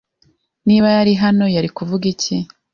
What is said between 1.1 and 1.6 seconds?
hano,